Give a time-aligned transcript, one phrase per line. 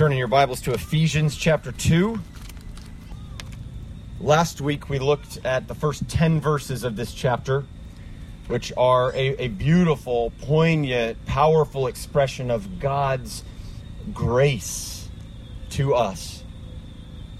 [0.00, 2.18] Turning your Bibles to Ephesians chapter 2.
[4.18, 7.66] Last week we looked at the first 10 verses of this chapter,
[8.46, 13.44] which are a, a beautiful, poignant, powerful expression of God's
[14.14, 15.06] grace
[15.72, 16.44] to us.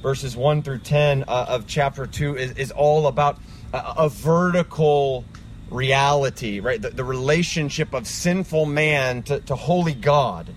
[0.03, 3.39] Verses 1 through 10 uh, of chapter 2 is, is all about
[3.73, 5.25] a, a vertical
[5.71, 6.83] reality, right?
[6.83, 10.53] The, the, relationship of sinful man to, to holy God,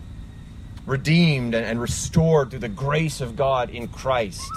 [0.86, 4.50] redeemed and, restored through the grace of God in Christ.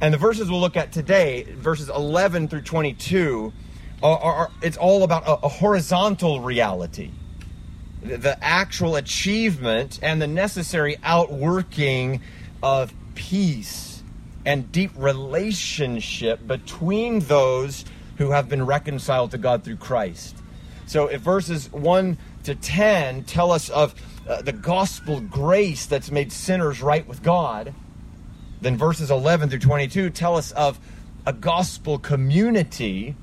[0.00, 3.52] And the verses we'll look at today, verses 11 through 22,
[4.02, 7.10] are, are it's all about a, a horizontal reality.
[8.02, 12.22] The actual achievement and the necessary outworking
[12.62, 14.02] of peace
[14.46, 17.84] and deep relationship between those
[18.16, 20.36] who have been reconciled to God through Christ.
[20.86, 23.94] So if verses 1 to 10 tell us of
[24.30, 27.74] uh, the gospel grace that's made sinners right with God,
[28.60, 30.78] then verses 11 through 22 tell us of
[31.26, 33.16] a gospel community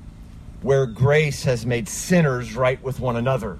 [0.60, 3.58] where grace has made sinners right with one another.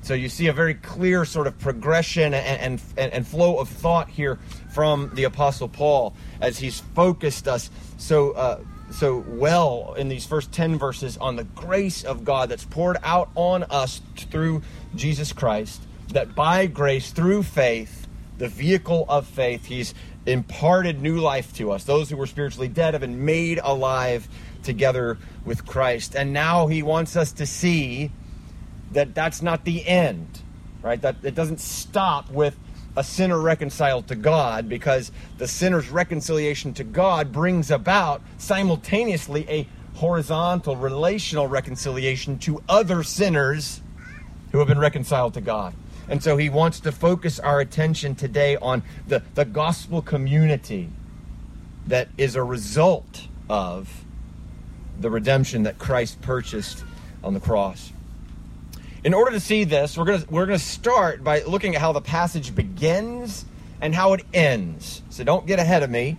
[0.00, 4.08] So you see a very clear sort of progression and, and, and, flow of thought
[4.08, 4.38] here
[4.72, 10.52] from the Apostle Paul as he's focused us so uh, so well in these first
[10.52, 14.62] 10 verses on the grace of God that's poured out on us through
[14.94, 18.06] Jesus Christ, that by grace, through faith,
[18.38, 19.94] the vehicle of faith, He's
[20.26, 21.84] imparted new life to us.
[21.84, 24.28] Those who were spiritually dead have been made alive
[24.62, 26.16] together with Christ.
[26.16, 28.10] And now He wants us to see
[28.92, 30.40] that that's not the end,
[30.82, 31.00] right?
[31.00, 32.56] That it doesn't stop with
[32.96, 39.68] a sinner reconciled to God because the sinner's reconciliation to God brings about simultaneously a
[39.94, 43.80] horizontal relational reconciliation to other sinners
[44.52, 45.74] who have been reconciled to God.
[46.08, 50.90] And so he wants to focus our attention today on the, the gospel community
[51.86, 54.04] that is a result of
[55.00, 56.84] the redemption that Christ purchased
[57.22, 57.92] on the cross.
[59.02, 61.92] In order to see this, we're going we're going to start by looking at how
[61.92, 63.44] the passage begins
[63.80, 65.02] and how it ends.
[65.10, 66.16] So don't get ahead of me.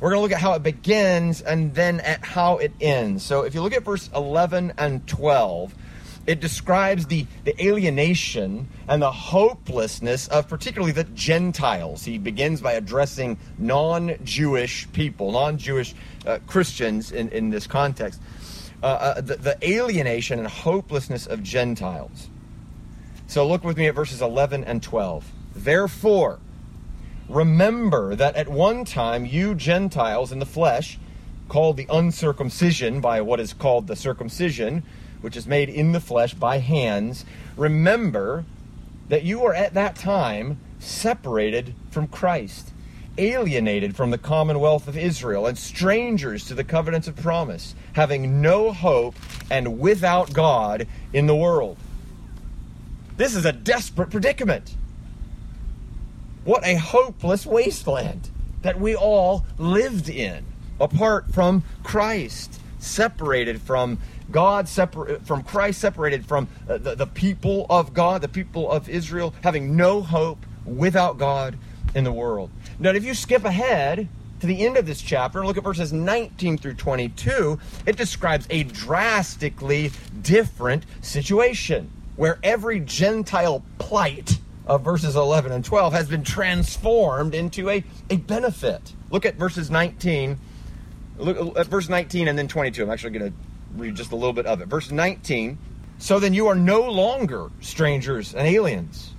[0.00, 3.22] We're going to look at how it begins and then at how it ends.
[3.22, 5.74] So if you look at verse 11 and 12,
[6.26, 12.04] it describes the, the alienation and the hopelessness of particularly the Gentiles.
[12.04, 15.94] He begins by addressing non Jewish people, non Jewish
[16.26, 18.20] uh, Christians in, in this context
[18.82, 22.28] uh, uh, the, the alienation and hopelessness of Gentiles.
[23.28, 25.30] So look with me at verses 11 and 12.
[25.54, 26.40] Therefore,
[27.28, 30.98] remember that at one time you Gentiles in the flesh,
[31.48, 34.82] called the uncircumcision by what is called the circumcision,
[35.22, 37.24] which is made in the flesh by hands,
[37.56, 38.44] remember
[39.08, 42.72] that you were at that time separated from Christ
[43.18, 48.72] alienated from the commonwealth of Israel and strangers to the covenants of promise, having no
[48.72, 49.14] hope
[49.50, 51.76] and without God in the world.
[53.16, 54.74] This is a desperate predicament.
[56.44, 58.30] What a hopeless wasteland
[58.62, 60.44] that we all lived in
[60.80, 63.98] apart from Christ, separated from
[64.32, 68.88] God, separate from Christ, separated from uh, the, the people of God, the people of
[68.88, 71.56] Israel, having no hope without God
[71.94, 72.50] in the world.
[72.78, 74.08] Now, if you skip ahead
[74.40, 78.46] to the end of this chapter and look at verses 19 through 22, it describes
[78.50, 86.24] a drastically different situation where every Gentile plight of verses 11 and 12 has been
[86.24, 88.94] transformed into a, a benefit.
[89.10, 90.38] Look at verses 19.
[91.18, 92.82] Look at verse 19 and then 22.
[92.82, 93.38] I'm actually going to
[93.76, 94.68] read just a little bit of it.
[94.68, 95.58] Verse 19.
[95.98, 99.14] So then you are no longer strangers and aliens,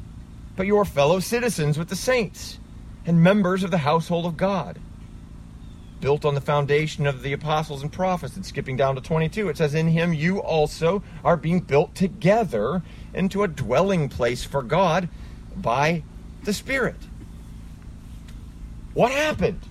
[0.55, 2.59] but you are fellow citizens with the saints
[3.05, 4.79] and members of the household of God.
[6.01, 8.35] Built on the foundation of the apostles and prophets.
[8.35, 12.81] And skipping down to 22, it says, In him you also are being built together
[13.13, 15.07] into a dwelling place for God
[15.55, 16.03] by
[16.43, 16.97] the Spirit.
[18.93, 19.61] What happened?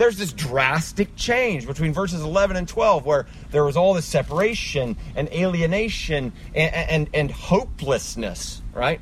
[0.00, 4.96] There's this drastic change between verses 11 and 12 where there was all this separation
[5.14, 8.98] and alienation and, and, and hopelessness, right?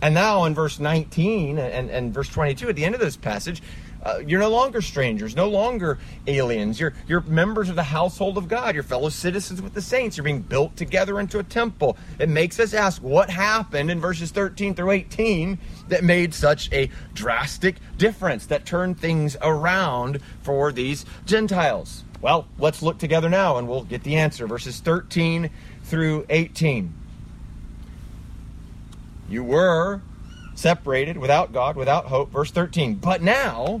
[0.00, 3.62] And now in verse 19 and, and verse 22, at the end of this passage,
[4.04, 6.78] uh, you're no longer strangers, no longer aliens.
[6.78, 8.74] You're, you're members of the household of God.
[8.74, 10.16] You're fellow citizens with the saints.
[10.16, 11.96] You're being built together into a temple.
[12.18, 15.58] It makes us ask what happened in verses 13 through 18
[15.88, 22.04] that made such a drastic difference, that turned things around for these Gentiles.
[22.20, 24.46] Well, let's look together now and we'll get the answer.
[24.46, 25.50] Verses 13
[25.84, 26.92] through 18.
[29.28, 30.02] You were
[30.54, 32.30] separated, without God, without hope.
[32.30, 32.96] Verse 13.
[32.96, 33.80] But now,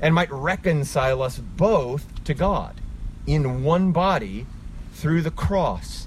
[0.00, 2.80] and might reconcile us both to God
[3.26, 4.46] in one body
[4.92, 6.06] through the cross,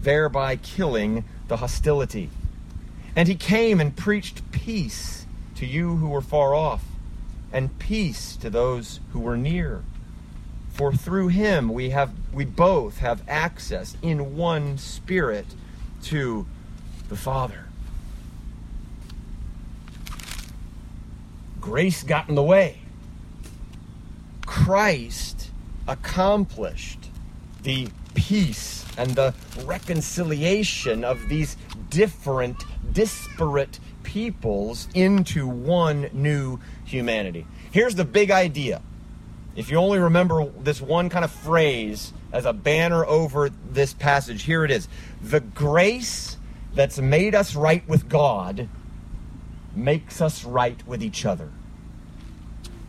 [0.00, 2.30] thereby killing the hostility.
[3.16, 5.26] And he came and preached peace
[5.56, 6.84] to you who were far off,
[7.52, 9.82] and peace to those who were near.
[10.72, 15.46] For through him we have we both have access in one spirit
[16.04, 16.46] to
[17.08, 17.64] the Father.
[21.60, 22.82] Grace got in the way.
[24.48, 25.50] Christ
[25.86, 27.10] accomplished
[27.64, 29.34] the peace and the
[29.66, 31.58] reconciliation of these
[31.90, 37.46] different, disparate peoples into one new humanity.
[37.72, 38.80] Here's the big idea.
[39.54, 44.44] If you only remember this one kind of phrase as a banner over this passage,
[44.44, 44.88] here it is.
[45.20, 46.38] The grace
[46.72, 48.66] that's made us right with God
[49.76, 51.50] makes us right with each other.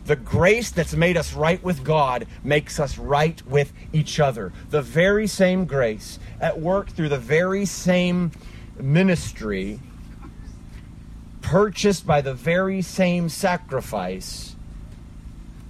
[0.10, 4.52] The grace that's made us right with God makes us right with each other.
[4.72, 8.32] The very same grace at work through the very same
[8.80, 9.80] ministry,
[11.42, 14.56] purchased by the very same sacrifice,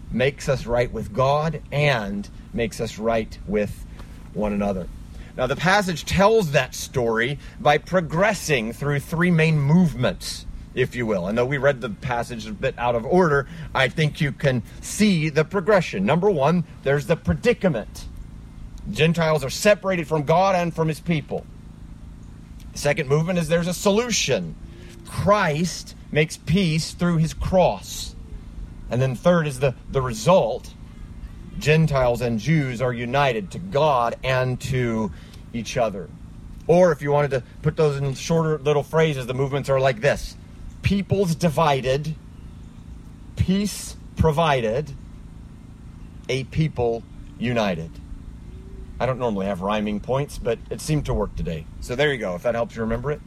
[0.09, 3.85] makes us right with God and makes us right with
[4.33, 4.87] one another.
[5.35, 10.45] Now, the passage tells that story by progressing through three main movements
[10.79, 11.27] if you will.
[11.27, 13.47] And though we read the passage a bit out of order.
[13.75, 16.05] I think you can see the progression.
[16.05, 18.05] Number one, there's the predicament.
[18.89, 21.45] Gentiles are separated from God and from his people.
[22.73, 24.55] The second movement is there's a solution.
[25.05, 28.15] Christ makes peace through his cross.
[28.89, 30.73] And then third is the, the result.
[31.59, 35.11] Gentiles and Jews are united to God and to
[35.53, 36.09] each other.
[36.67, 40.01] Or if you wanted to put those in shorter little phrases, the movements are like
[40.01, 40.35] this
[40.81, 42.15] peoples divided,
[43.35, 44.91] peace provided,
[46.27, 47.03] a people
[47.39, 47.91] united.
[48.99, 51.65] I don't normally have rhyming points, but it seemed to work today.
[51.79, 53.21] So there you go, if that helps you remember it.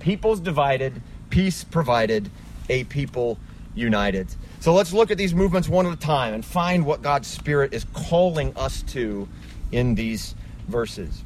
[0.00, 1.00] Peoples divided,
[1.30, 2.30] peace provided,
[2.68, 3.38] a people
[3.74, 4.28] united.
[4.60, 7.72] So let's look at these movements one at a time and find what God's Spirit
[7.72, 9.28] is calling us to
[9.72, 10.34] in these
[10.68, 11.24] verses.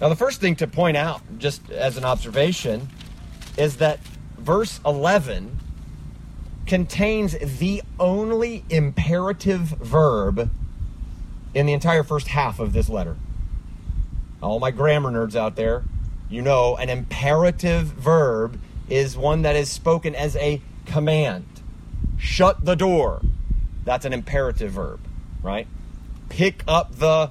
[0.00, 2.88] Now, the first thing to point out, just as an observation,
[3.56, 4.00] is that
[4.38, 5.58] verse 11
[6.66, 10.50] contains the only imperative verb
[11.54, 13.16] in the entire first half of this letter.
[14.42, 15.84] All my grammar nerds out there,
[16.28, 18.58] you know an imperative verb
[18.88, 21.46] is one that is spoken as a command.
[22.18, 23.22] Shut the door.
[23.84, 25.00] That's an imperative verb,
[25.42, 25.66] right?
[26.28, 27.30] Pick up the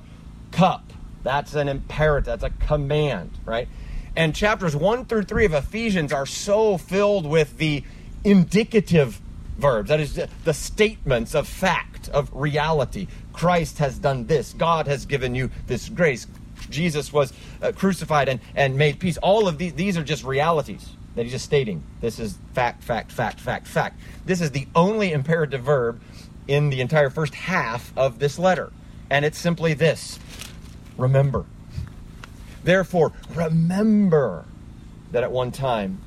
[0.51, 0.93] cup.
[1.23, 2.25] That's an imperative.
[2.25, 3.67] That's a command, right?
[4.15, 7.83] And chapters 1 through 3 of Ephesians are so filled with the
[8.23, 9.19] indicative
[9.57, 13.07] verbs, that is, the statements of fact, of reality.
[13.31, 16.27] Christ has done this, God has given you this grace.
[16.69, 19.17] Jesus was uh, crucified and, and made peace.
[19.17, 21.83] All of these, these are just realities that he's just stating.
[22.01, 23.99] This is fact, fact, fact, fact, fact.
[24.25, 26.01] This is the only imperative verb
[26.47, 28.71] in the entire first half of this letter.
[29.09, 30.19] And it's simply this
[30.97, 31.45] remember.
[32.63, 34.45] Therefore, remember
[35.11, 36.01] that at one time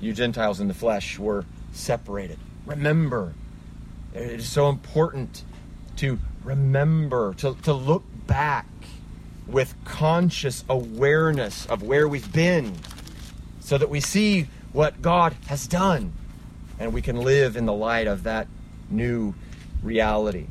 [0.00, 2.38] you Gentiles in the flesh were separated.
[2.66, 3.34] Remember.
[4.14, 5.42] It is so important
[5.96, 8.66] to remember, to, to look back
[9.46, 12.74] with conscious awareness of where we've been
[13.60, 16.12] so that we see what God has done
[16.78, 18.46] and we can live in the light of that
[18.90, 19.34] new
[19.82, 20.46] reality.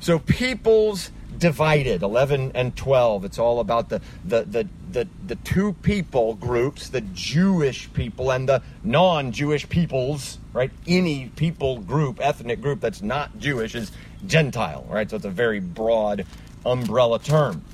[0.00, 5.74] So, peoples divided 11 and 12 it's all about the, the the the the, two
[5.82, 10.70] people groups the jewish people and the non-jewish peoples right?
[10.86, 13.92] Any people group ethnic group that's not jewish is
[14.26, 15.08] gentile right?
[15.08, 16.26] So it's a very broad
[16.64, 17.64] umbrella term.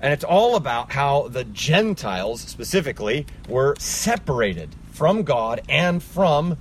[0.00, 6.56] And it's all about how the gentiles specifically were separated from god and from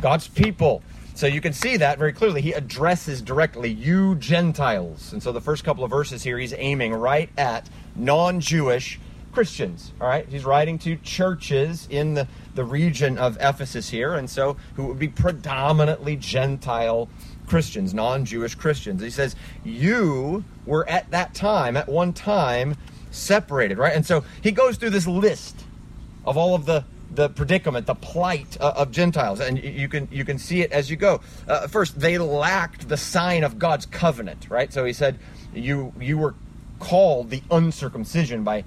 [0.00, 0.82] god's people
[1.16, 2.42] so you can see that very clearly.
[2.42, 5.14] He addresses directly, you Gentiles.
[5.14, 9.00] And so the first couple of verses here, he's aiming right at non Jewish
[9.32, 10.28] Christians, all right?
[10.28, 14.98] He's writing to churches in the, the region of Ephesus here, and so who would
[14.98, 17.08] be predominantly Gentile
[17.46, 19.02] Christians, non Jewish Christians.
[19.02, 22.76] He says, You were at that time, at one time,
[23.10, 23.94] separated, right?
[23.94, 25.64] And so he goes through this list
[26.26, 26.84] of all of the
[27.16, 30.90] the predicament, the plight uh, of Gentiles, and you can you can see it as
[30.90, 31.20] you go.
[31.48, 34.72] Uh, first, they lacked the sign of God's covenant, right?
[34.72, 35.18] So he said,
[35.54, 36.34] "You you were
[36.78, 38.64] called the uncircumcision by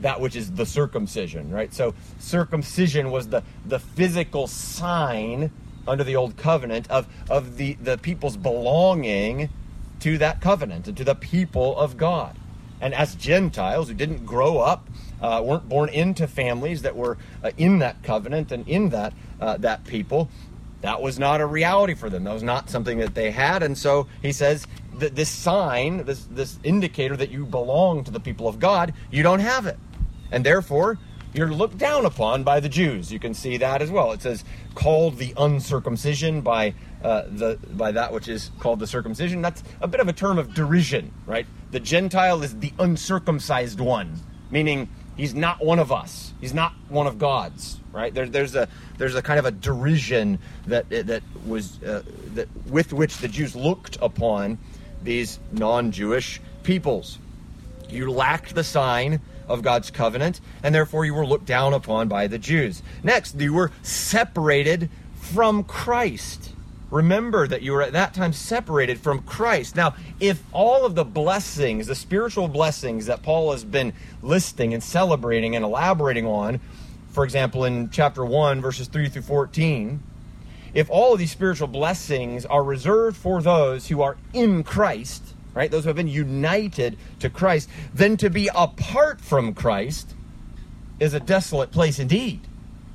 [0.00, 1.74] that which is the circumcision, right?
[1.74, 5.50] So circumcision was the the physical sign
[5.86, 9.48] under the old covenant of of the the people's belonging
[10.00, 12.36] to that covenant and to the people of God.
[12.80, 14.88] And as Gentiles who didn't grow up,
[15.22, 19.56] uh, weren't born into families that were uh, in that covenant and in that uh,
[19.58, 20.28] that people,
[20.80, 22.24] that was not a reality for them.
[22.24, 23.62] That was not something that they had.
[23.62, 28.20] And so he says that this sign, this this indicator that you belong to the
[28.20, 29.78] people of God, you don't have it,
[30.30, 30.98] and therefore
[31.34, 33.12] you're looked down upon by the Jews.
[33.12, 34.12] You can see that as well.
[34.12, 34.44] It says
[34.74, 39.42] called the uncircumcision by uh, the by that which is called the circumcision.
[39.42, 41.46] That's a bit of a term of derision, right?
[41.70, 44.18] The Gentile is the uncircumcised one,
[44.50, 46.32] meaning he's not one of us.
[46.40, 48.14] He's not one of God's, right?
[48.14, 52.02] There, there's a there's a kind of a derision that that was uh,
[52.34, 54.56] that with which the Jews looked upon
[55.02, 57.18] these non-Jewish peoples.
[57.90, 62.26] You lacked the sign of God's covenant, and therefore you were looked down upon by
[62.26, 62.82] the Jews.
[63.02, 66.47] Next, you were separated from Christ.
[66.90, 69.76] Remember that you were at that time separated from Christ.
[69.76, 73.92] Now, if all of the blessings, the spiritual blessings that Paul has been
[74.22, 76.60] listing and celebrating and elaborating on,
[77.10, 80.02] for example, in chapter 1, verses 3 through 14,
[80.72, 85.70] if all of these spiritual blessings are reserved for those who are in Christ, right,
[85.70, 90.14] those who have been united to Christ, then to be apart from Christ
[91.00, 92.40] is a desolate place indeed.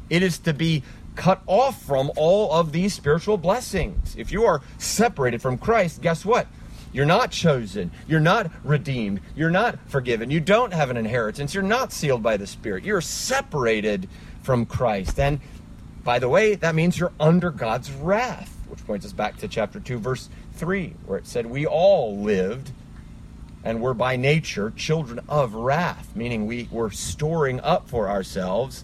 [0.09, 0.83] It is to be
[1.15, 4.15] cut off from all of these spiritual blessings.
[4.17, 6.47] If you are separated from Christ, guess what?
[6.91, 7.91] You're not chosen.
[8.07, 9.21] You're not redeemed.
[9.35, 10.29] You're not forgiven.
[10.29, 11.53] You don't have an inheritance.
[11.53, 12.83] You're not sealed by the Spirit.
[12.83, 14.07] You're separated
[14.43, 15.19] from Christ.
[15.19, 15.39] And
[16.03, 19.79] by the way, that means you're under God's wrath, which points us back to chapter
[19.79, 22.71] 2, verse 3, where it said, We all lived
[23.63, 28.83] and were by nature children of wrath, meaning we were storing up for ourselves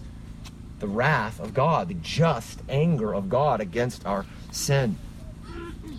[0.80, 4.96] the wrath of God, the just anger of God against our sin.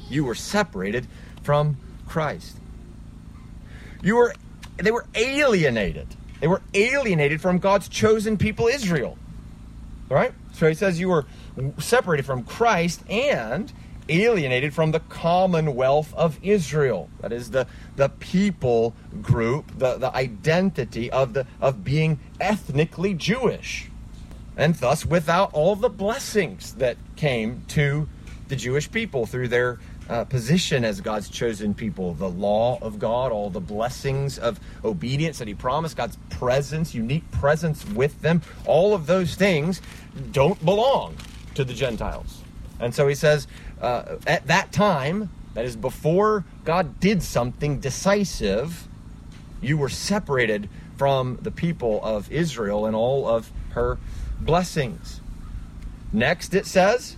[0.09, 1.07] You were separated
[1.43, 2.57] from Christ.
[4.01, 4.33] You were
[4.77, 6.07] they were alienated.
[6.39, 9.17] They were alienated from God's chosen people Israel.
[10.09, 10.33] All right?
[10.53, 11.25] So he says you were
[11.77, 13.71] separated from Christ and
[14.09, 17.09] alienated from the commonwealth of Israel.
[17.21, 23.90] That is the, the people group, the, the identity of the of being ethnically Jewish
[24.57, 28.07] and thus without all the blessings that came to
[28.47, 29.79] the Jewish people through their
[30.09, 35.39] uh, position as God's chosen people, the law of God, all the blessings of obedience
[35.39, 39.81] that He promised, God's presence, unique presence with them, all of those things
[40.31, 41.15] don't belong
[41.55, 42.41] to the Gentiles.
[42.79, 43.47] And so He says,
[43.79, 48.87] uh, at that time, that is before God did something decisive,
[49.61, 53.97] you were separated from the people of Israel and all of her
[54.45, 55.21] blessings.
[56.13, 57.15] Next, it says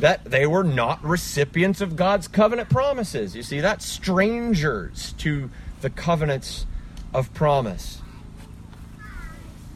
[0.00, 3.34] that they were not recipients of God's covenant promises.
[3.34, 3.82] You see that?
[3.82, 6.66] Strangers to the covenants
[7.12, 8.00] of promise.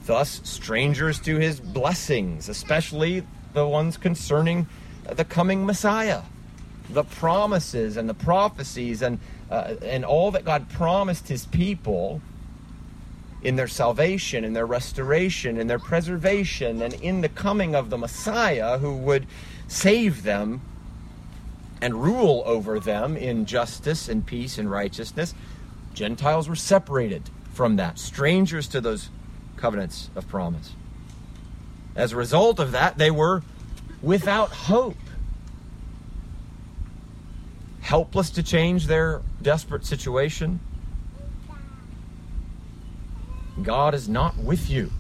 [0.07, 4.67] Thus, strangers to his blessings, especially the ones concerning
[5.09, 6.23] the coming Messiah.
[6.91, 9.19] The promises and the prophecies and,
[9.51, 12.21] uh, and all that God promised his people
[13.43, 17.99] in their salvation, in their restoration, in their preservation, and in the coming of the
[17.99, 19.27] Messiah who would
[19.67, 20.61] save them
[21.81, 25.35] and rule over them in justice and peace and righteousness.
[25.95, 27.23] Gentiles were separated
[27.53, 29.11] from that, strangers to those
[29.57, 30.73] covenants of promise.
[31.97, 33.43] As a result of that, they were
[34.01, 34.97] without hope,
[37.81, 40.61] helpless to change their desperate situation
[43.61, 44.91] God is not with you.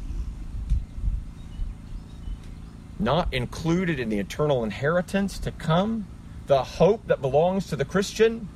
[2.99, 6.07] Not included in the eternal inheritance to come,
[6.47, 8.49] the hope that belongs to the Christian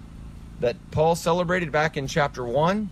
[0.60, 2.90] that Paul celebrated back in chapter 1.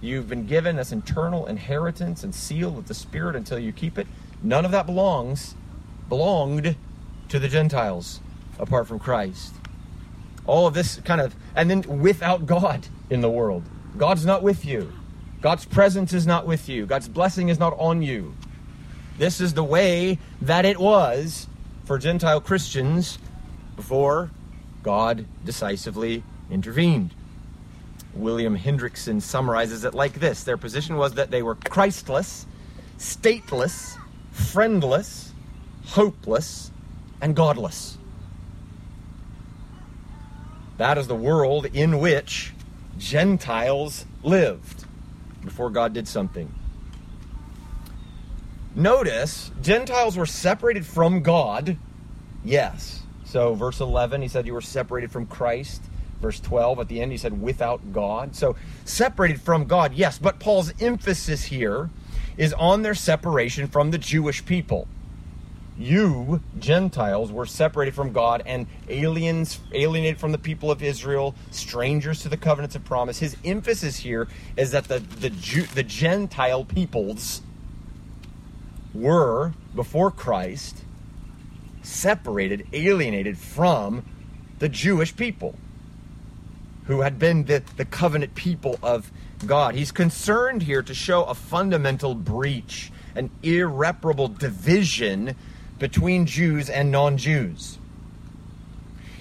[0.00, 4.06] You've been given this eternal inheritance and sealed with the Spirit until you keep it.
[4.42, 5.54] None of that belongs,
[6.08, 6.76] belonged
[7.28, 8.20] to the Gentiles
[8.58, 9.54] apart from Christ.
[10.46, 13.64] All of this kind of, and then without God in the world.
[13.96, 14.92] God's not with you.
[15.40, 16.86] God's presence is not with you.
[16.86, 18.34] God's blessing is not on you.
[19.18, 21.46] This is the way that it was
[21.84, 23.18] for Gentile Christians
[23.76, 24.30] before
[24.82, 27.14] God decisively intervened.
[28.14, 32.46] William Hendriksen summarizes it like this Their position was that they were Christless,
[32.98, 33.96] stateless,
[34.32, 35.32] friendless,
[35.86, 36.72] hopeless,
[37.20, 37.96] and godless.
[40.78, 42.52] That is the world in which
[42.98, 44.84] Gentiles lived
[45.44, 46.52] before God did something.
[48.74, 51.76] Notice, Gentiles were separated from God,
[52.44, 53.02] yes.
[53.24, 55.82] So, verse 11, he said, You were separated from Christ.
[56.20, 58.34] Verse 12, at the end, he said, Without God.
[58.34, 60.18] So, separated from God, yes.
[60.18, 61.90] But Paul's emphasis here
[62.36, 64.88] is on their separation from the Jewish people.
[65.78, 72.22] You, Gentiles, were separated from God and aliens, alienated from the people of Israel, strangers
[72.22, 73.18] to the covenants of promise.
[73.20, 77.42] His emphasis here is that the, the, Jew, the Gentile peoples
[78.92, 80.82] were, before Christ,
[81.82, 84.04] separated, alienated from
[84.58, 85.54] the Jewish people
[86.86, 89.12] who had been the, the covenant people of
[89.46, 89.76] God.
[89.76, 95.36] He's concerned here to show a fundamental breach, an irreparable division
[95.78, 97.78] between Jews and non Jews.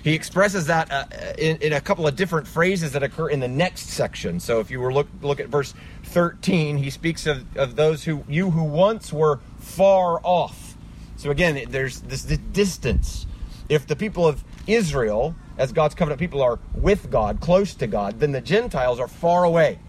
[0.03, 1.05] He expresses that uh,
[1.37, 4.39] in, in, a couple of different phrases that occur in the next section.
[4.39, 5.73] So if you were look look at verse
[6.03, 10.77] 13, he speaks of, of those who you who once were far off.
[11.17, 13.25] So again, there's this, this distance.
[13.67, 18.19] If the people of Israel, as God's covenant people, are with God, close to God,
[18.19, 19.79] then the Gentiles are far away.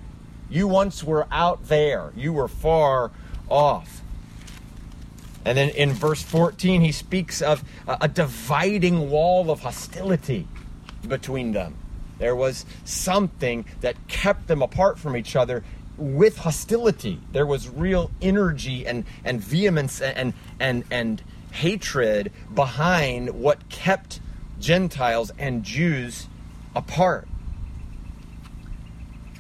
[0.51, 2.13] You once were out there.
[2.17, 3.13] You were far
[3.49, 4.03] off.
[5.45, 10.47] And then in verse 14, he speaks of a dividing wall of hostility
[11.07, 11.76] between them.
[12.18, 15.64] There was something that kept them apart from each other
[15.97, 17.21] with hostility.
[17.33, 24.21] There was real energy and, and vehemence and, and, and hatred behind what kept
[24.61, 26.29] Gentiles and Jews
[26.74, 27.29] apart.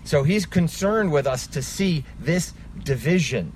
[0.04, 3.52] So he's concerned with us to see this division.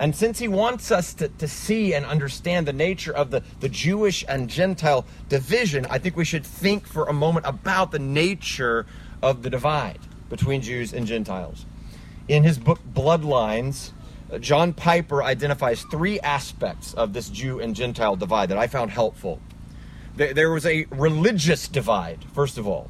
[0.00, 3.68] And since he wants us to, to see and understand the nature of the, the
[3.68, 8.86] Jewish and Gentile division, I think we should think for a moment about the nature
[9.22, 9.98] of the divide
[10.30, 11.66] between Jews and Gentiles.
[12.28, 13.90] In his book Bloodlines,
[14.32, 18.92] uh, John Piper identifies three aspects of this Jew and Gentile divide that I found
[18.92, 19.38] helpful.
[20.16, 22.88] There was a religious divide, first of all.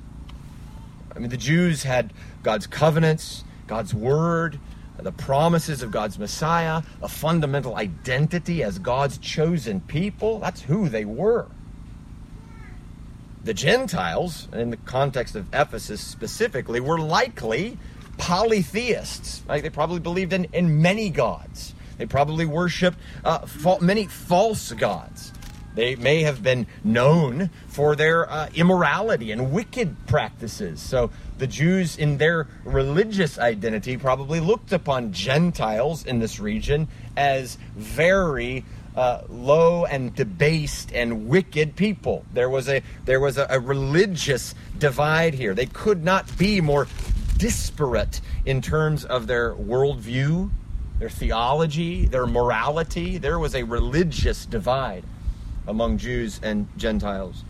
[1.14, 2.12] I mean, the Jews had
[2.44, 4.60] God's covenants, God's word,
[5.04, 10.38] the promises of God's Messiah, a fundamental identity as God's chosen people.
[10.38, 11.46] That's who they were.
[13.42, 17.78] The Gentiles, in the context of Ephesus specifically, were likely
[18.18, 19.42] polytheists.
[19.48, 19.62] Right?
[19.62, 21.74] They probably believed in, in many gods.
[21.96, 25.32] They probably worshiped uh, fa- many false gods.
[25.74, 30.80] They may have been known for their uh, immorality and wicked practices.
[30.80, 31.10] So
[31.40, 38.64] the Jews, in their religious identity, probably looked upon Gentiles in this region as very
[38.94, 42.24] uh, low and debased and wicked people.
[42.32, 45.54] There was a there was a, a religious divide here.
[45.54, 46.86] They could not be more
[47.38, 50.50] disparate in terms of their worldview,
[50.98, 53.16] their theology, their morality.
[53.16, 55.04] There was a religious divide
[55.66, 57.44] among Jews and Gentiles.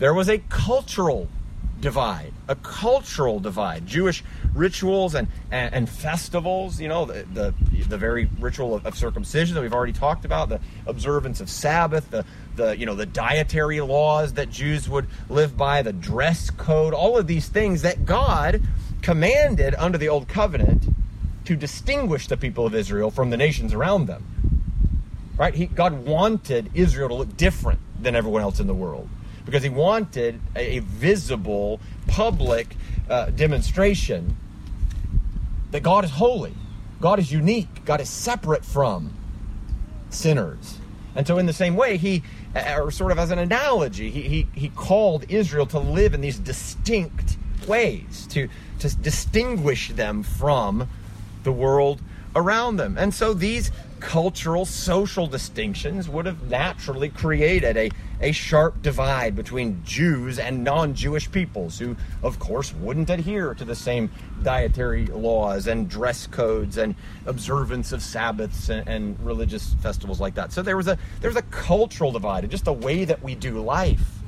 [0.00, 1.28] There was a cultural
[1.80, 3.86] divide, a cultural divide.
[3.86, 7.54] Jewish rituals and, and, and festivals, you know, the, the,
[7.88, 12.10] the very ritual of, of, circumcision that we've already talked about, the observance of Sabbath,
[12.10, 12.24] the,
[12.56, 17.16] the, you know, the dietary laws that Jews would live by, the dress code, all
[17.16, 18.62] of these things that God
[19.02, 20.84] commanded under the Old Covenant
[21.44, 24.24] to distinguish the people of Israel from the nations around them.
[25.36, 25.54] Right?
[25.54, 29.08] He, God wanted Israel to look different than everyone else in the world
[29.48, 32.76] because he wanted a, a visible, public
[33.08, 34.36] uh, demonstration
[35.70, 36.52] that God is holy,
[37.00, 39.14] God is unique, God is separate from
[40.10, 40.78] sinners.
[41.14, 42.22] And so, in the same way, he,
[42.54, 46.38] or sort of as an analogy, he, he, he called Israel to live in these
[46.38, 50.90] distinct ways, to, to distinguish them from
[51.44, 52.02] the world
[52.36, 52.98] around them.
[52.98, 59.82] And so these cultural, social distinctions would have naturally created a, a sharp divide between
[59.84, 64.10] Jews and non Jewish peoples, who, of course, wouldn't adhere to the same
[64.42, 66.94] dietary laws and dress codes and
[67.26, 70.52] observance of Sabbaths and, and religious festivals like that.
[70.52, 73.34] So there was a there was a cultural divide, and just the way that we
[73.34, 74.18] do life.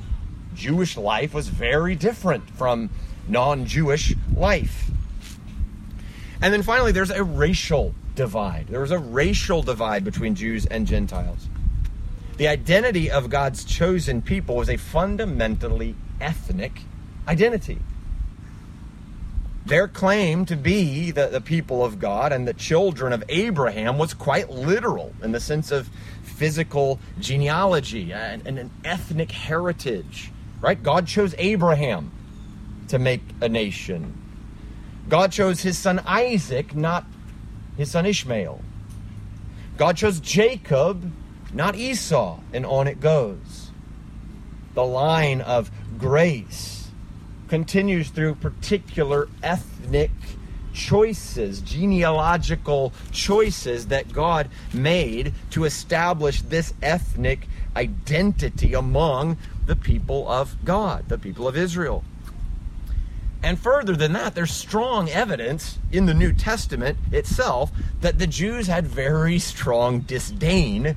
[0.53, 2.89] Jewish life was very different from
[3.27, 4.91] non Jewish life.
[6.41, 8.67] And then finally, there's a racial divide.
[8.67, 11.47] There was a racial divide between Jews and Gentiles.
[12.37, 16.83] The identity of God's chosen people was a fundamentally ethnic
[17.27, 17.79] identity.
[19.65, 24.13] Their claim to be the, the people of God and the children of Abraham was
[24.13, 25.89] quite literal in the sense of
[26.21, 30.31] physical genealogy and, and an ethnic heritage.
[30.61, 30.81] Right?
[30.81, 32.11] God chose Abraham
[32.89, 34.15] to make a nation.
[35.09, 37.03] God chose his son Isaac, not
[37.77, 38.61] his son Ishmael.
[39.77, 41.11] God chose Jacob,
[41.53, 43.71] not Esau, and on it goes.
[44.73, 46.89] The line of grace
[47.47, 50.11] continues through particular ethnic
[50.73, 60.55] choices, genealogical choices that God made to establish this ethnic identity among the people of
[60.63, 62.03] God, the people of Israel.
[63.43, 68.67] And further than that, there's strong evidence in the New Testament itself that the Jews
[68.67, 70.95] had very strong disdain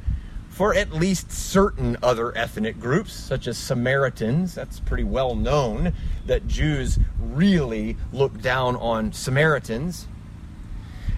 [0.50, 4.54] for at least certain other ethnic groups, such as Samaritans.
[4.54, 5.94] That's pretty well known
[6.26, 10.06] that Jews really look down on Samaritans.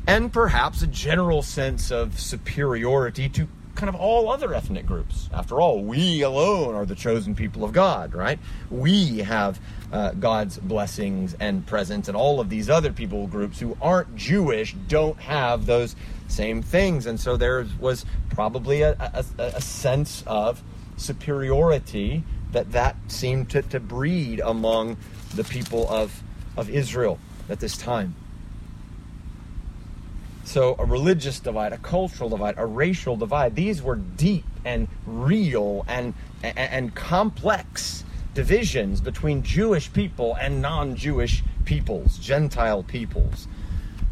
[0.07, 5.29] And perhaps a general sense of superiority to kind of all other ethnic groups.
[5.33, 8.39] After all, we alone are the chosen people of God, right?
[8.71, 9.61] We have
[9.93, 14.75] uh, God's blessings and presence, and all of these other people groups who aren't Jewish
[14.89, 15.95] don't have those
[16.29, 17.07] same things.
[17.07, 18.93] And so there was probably a,
[19.39, 20.63] a, a sense of
[20.97, 24.97] superiority that that seemed to, to breed among
[25.35, 26.23] the people of,
[26.57, 28.15] of Israel at this time.
[30.47, 35.85] So, a religious divide, a cultural divide, a racial divide, these were deep and real
[35.89, 43.49] and, and, complex divisions between Jewish people and non Jewish peoples, Gentile peoples.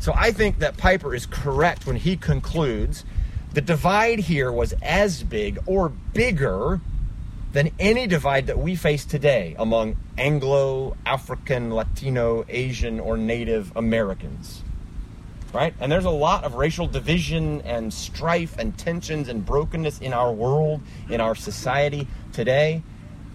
[0.00, 3.04] So I think that Piper is correct when he concludes
[3.52, 6.80] the divide here was as big or bigger
[7.52, 14.63] than any divide that we face today among Anglo, African, Latino, Asian, or Native Americans.
[15.54, 15.72] Right?
[15.78, 20.32] And there's a lot of racial division and strife and tensions and brokenness in our
[20.32, 22.82] world, in our society today.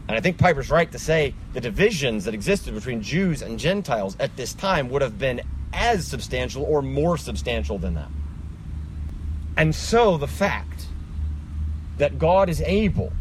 [0.10, 4.18] And I think Piper's right to say the divisions that existed between Jews and Gentiles
[4.20, 5.40] at this time would have been
[5.72, 8.10] as substantial or more substantial than that.
[9.56, 10.88] And so the fact
[12.00, 13.14] that God is able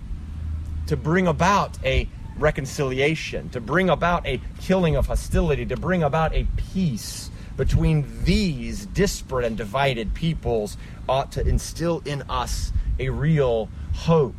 [0.88, 6.34] to bring about a reconciliation, to bring about a killing of hostility, to bring about
[6.34, 13.68] a peace between these disparate and divided peoples ought to instill in us a real
[13.92, 14.36] hope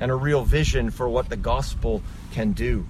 [0.00, 2.02] and a real vision for what the gospel
[2.32, 2.84] can do.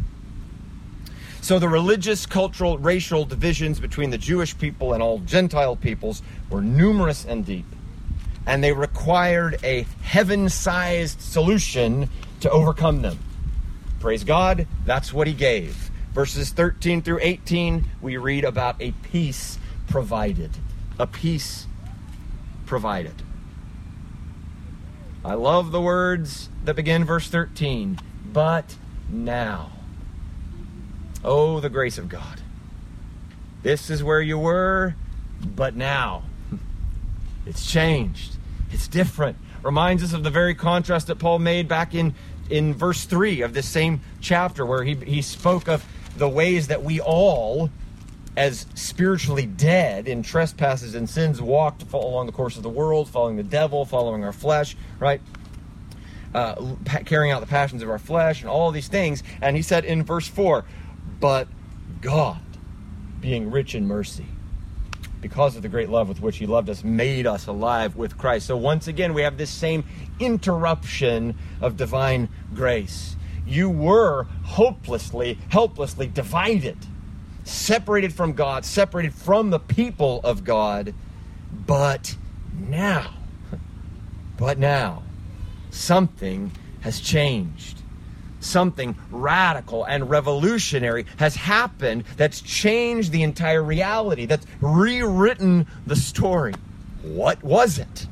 [1.43, 6.63] So the religious, cultural, racial divisions between the Jewish people and all Gentile peoples were
[6.63, 7.67] numerous and deep.
[8.47, 12.09] And they required a heaven sized solution
[12.41, 13.19] to overcome them.
[14.01, 15.91] Praise God, that's what he gave.
[16.15, 20.51] Verses 13 through 18, we read about a peace provided.
[20.99, 21.67] A peace
[22.65, 23.23] provided.
[25.25, 27.99] I love the words that begin verse 13.
[28.33, 28.77] But
[29.09, 29.73] now.
[31.25, 32.41] Oh, the grace of God.
[33.63, 34.95] This is where you were,
[35.45, 36.23] but now
[37.47, 38.37] it's changed.
[38.71, 39.37] It's different.
[39.63, 42.15] Reminds us of the very contrast that Paul made back in,
[42.49, 45.85] in verse 3 of this same chapter, where he, he spoke of
[46.17, 47.71] the ways that we all,
[48.37, 53.37] as spiritually dead in trespasses and sins, walked along the course of the world, following
[53.37, 55.21] the devil, following our flesh, right?
[56.35, 56.75] Uh,
[57.07, 59.23] carrying out the passions of our flesh and all these things.
[59.41, 60.65] And he said in verse 4
[61.19, 61.49] but
[62.01, 62.41] God,
[63.21, 64.27] being rich in mercy,
[65.21, 68.47] because of the great love with which He loved us, made us alive with Christ.
[68.47, 69.85] So once again, we have this same
[70.21, 73.17] interruption of divine grace.
[73.47, 76.77] You were hopelessly, helplessly divided,
[77.47, 80.95] separated from God, separated from the people of God.
[81.67, 82.17] But
[82.53, 83.15] now,
[84.37, 85.03] but now,
[85.71, 87.83] something has changed
[88.47, 96.55] something radical and revolutionary has happened that's changed the entire reality, that's rewritten the story.
[97.03, 98.07] What was it?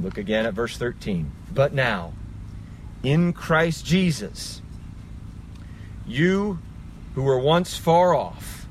[0.00, 1.30] Look again at verse 13.
[1.52, 2.12] But now,
[3.02, 4.62] in Christ Jesus,
[6.06, 6.58] you
[7.18, 8.68] who were once far off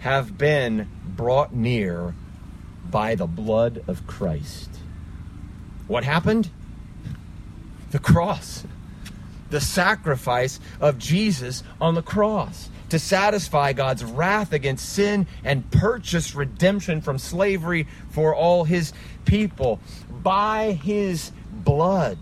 [0.00, 2.14] have been brought near
[2.90, 4.68] by the blood of Christ.
[5.86, 6.50] What happened?
[7.90, 8.64] the cross.
[9.48, 16.34] the sacrifice of Jesus on the cross to satisfy God's wrath against sin and purchase
[16.34, 18.92] redemption from slavery for all his
[19.24, 22.18] people by his blood.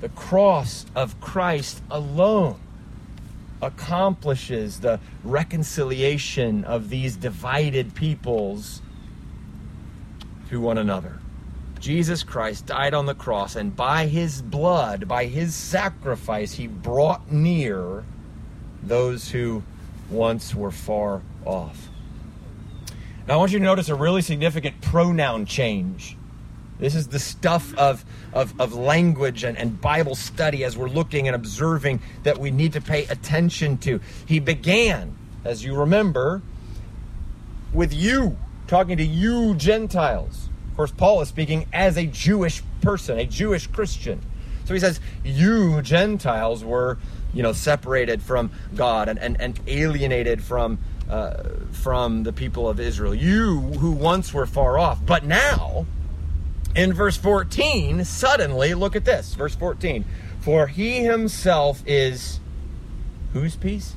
[0.00, 2.58] The cross of Christ alone
[3.64, 8.82] accomplishes the reconciliation of these divided peoples
[10.50, 11.18] to one another.
[11.80, 17.30] Jesus Christ died on the cross, and by his blood, by his sacrifice, he brought
[17.30, 18.04] near
[18.82, 19.62] those who
[20.08, 21.88] once were far off.
[23.26, 26.16] Now, I want you to notice a really significant pronoun change.
[26.78, 31.28] This is the stuff of, of, of language and, and Bible study as we're looking
[31.28, 34.00] and observing that we need to pay attention to.
[34.26, 36.42] He began, as you remember,
[37.72, 40.48] with you, talking to you Gentiles.
[40.70, 44.20] Of course, Paul is speaking as a Jewish person, a Jewish Christian.
[44.64, 46.98] So he says, You Gentiles were,
[47.32, 52.80] you know, separated from God and, and, and alienated from, uh, from the people of
[52.80, 53.14] Israel.
[53.14, 55.04] You who once were far off.
[55.04, 55.86] But now,
[56.74, 59.34] in verse 14, suddenly, look at this.
[59.34, 60.04] Verse 14.
[60.40, 62.40] For he himself is
[63.32, 63.96] whose peace?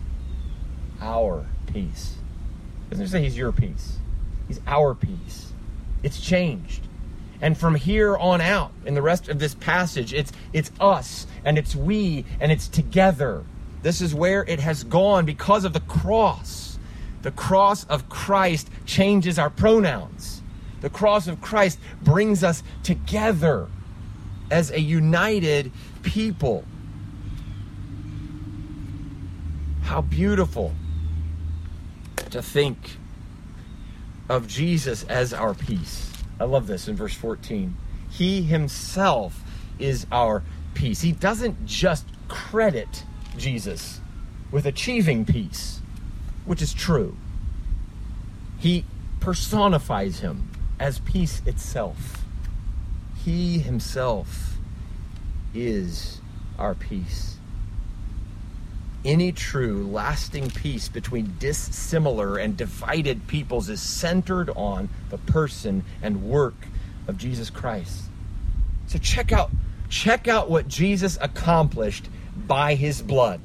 [1.02, 2.16] Our peace.
[2.90, 3.98] Doesn't say he's your peace.
[4.48, 5.52] He's our peace.
[6.04, 6.88] It's changed.
[7.42, 11.58] And from here on out, in the rest of this passage, it's it's us and
[11.58, 13.44] it's we and it's together.
[13.84, 16.80] This is where it has gone because of the cross.
[17.22, 20.42] The cross of Christ changes our pronouns.
[20.82, 23.68] The cross of Christ brings us together
[24.52, 25.72] as a united
[26.04, 26.64] people.
[29.84, 30.74] How beautiful
[32.30, 32.98] to think
[34.30, 36.12] of Jesus as our peace.
[36.40, 37.76] I love this in verse 14.
[38.10, 39.42] He himself
[39.80, 41.02] is our peace.
[41.02, 43.04] He doesn't just credit
[43.38, 44.02] Jesus
[44.52, 45.82] with achieving peace,
[46.46, 47.18] which is true.
[48.60, 48.86] He
[49.20, 52.24] personifies him as peace itself.
[53.24, 54.58] He himself
[55.54, 56.22] is
[56.58, 57.38] our peace
[59.08, 66.24] any true, lasting peace between dissimilar and divided peoples is centered on the person and
[66.24, 66.68] work
[67.08, 68.04] of Jesus Christ.
[68.88, 69.50] So check out
[69.90, 73.40] check out what Jesus accomplished by his blood.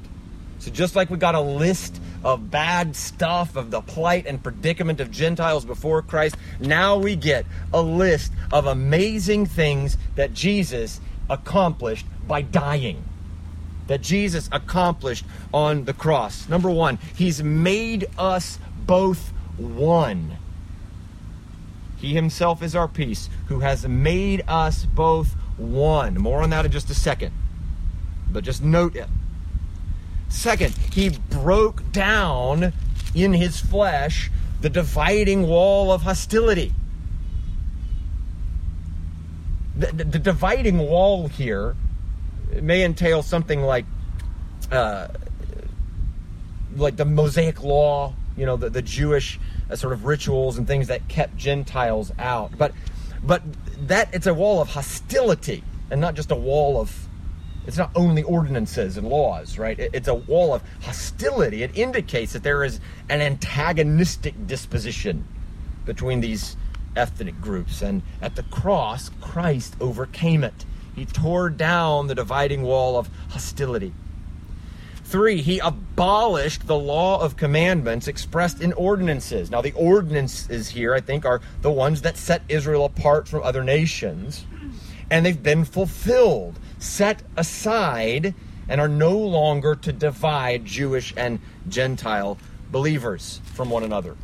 [0.59, 4.99] So just like we got a list of bad stuff of the plight and predicament
[4.99, 12.05] of Gentiles before Christ, now we get a list of amazing things that Jesus accomplished
[12.27, 13.03] by dying
[13.87, 16.47] that Jesus accomplished on the cross.
[16.47, 20.37] Number one, He's made us both one.
[21.97, 26.15] He Himself is our peace, who has made us both one.
[26.15, 27.33] More on that in just a second.
[28.29, 29.07] But just note it.
[30.33, 32.73] Second, He broke down
[33.13, 36.73] in His flesh the dividing wall of hostility.
[39.77, 41.75] The, the, the dividing wall here
[42.61, 43.85] may entail something like
[44.71, 45.07] uh,
[46.75, 50.87] like the Mosaic law, you know, the, the Jewish uh, sort of rituals and things
[50.87, 52.57] that kept Gentiles out.
[52.57, 52.73] But
[53.23, 53.43] but
[53.87, 57.07] that it's a wall of hostility and not just a wall of
[57.65, 59.79] it's not only ordinances and laws, right?
[59.79, 61.63] It's a wall of hostility.
[61.63, 65.25] It indicates that there is an antagonistic disposition
[65.85, 66.57] between these
[66.95, 67.81] ethnic groups.
[67.81, 70.65] And at the cross, Christ overcame it.
[70.95, 73.93] He tore down the dividing wall of hostility.
[75.03, 79.51] Three, he abolished the law of commandments expressed in ordinances.
[79.51, 83.63] Now, the ordinances here, I think, are the ones that set Israel apart from other
[83.63, 84.45] nations,
[85.11, 88.35] and they've been fulfilled, set aside,
[88.67, 92.37] and are no longer to divide Jewish and Gentile
[92.71, 94.15] believers from one another.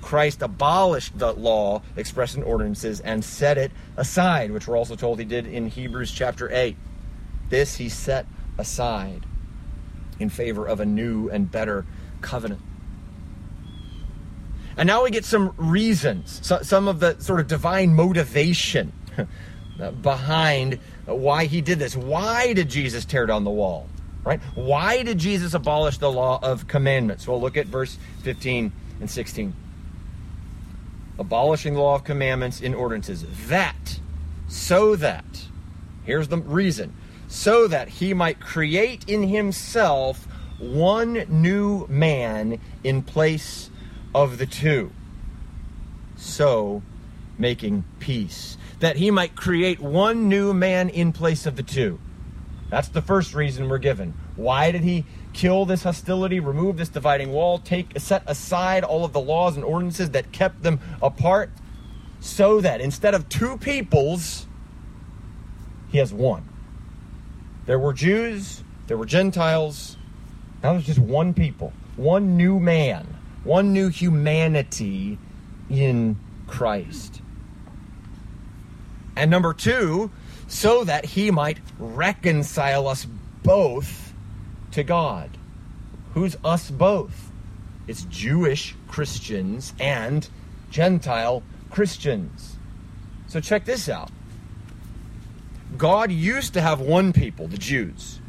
[0.00, 5.18] Christ abolished the law expressed in ordinances and set it aside, which we're also told
[5.18, 6.76] he did in Hebrews chapter 8.
[7.50, 9.24] This he set aside
[10.18, 11.84] in favor of a new and better
[12.22, 12.60] covenant.
[14.76, 18.92] And now we get some reasons, some of the sort of divine motivation
[19.80, 21.96] Uh, behind why he did this.
[21.96, 23.88] Why did Jesus tear down the wall?
[24.24, 24.40] Right?
[24.54, 27.26] Why did Jesus abolish the law of commandments?
[27.26, 29.54] Well, look at verse 15 and 16
[31.20, 34.00] abolishing the law of commandments in ordinances, that,
[34.48, 35.46] so that,
[36.04, 36.94] here's the reason,
[37.28, 40.26] so that he might create in himself
[40.58, 43.70] one new man in place
[44.14, 44.90] of the two,
[46.16, 46.82] so
[47.40, 48.56] making peace.
[48.80, 51.98] That he might create one new man in place of the two.
[52.68, 54.14] That's the first reason we're given.
[54.36, 59.12] Why did he kill this hostility, remove this dividing wall, take set aside all of
[59.12, 61.50] the laws and ordinances that kept them apart
[62.20, 64.46] so that instead of two peoples,
[65.90, 66.48] he has one.
[67.66, 69.96] There were Jews, there were Gentiles.
[70.62, 73.06] Now there's just one people, one new man,
[73.44, 75.18] one new humanity
[75.68, 77.19] in Christ.
[79.16, 80.10] And number two,
[80.48, 83.06] so that he might reconcile us
[83.42, 84.12] both
[84.72, 85.30] to God.
[86.14, 87.30] Who's us both?
[87.86, 90.28] It's Jewish Christians and
[90.70, 92.56] Gentile Christians.
[93.26, 94.10] So check this out.
[95.78, 98.20] God used to have one people, the Jews.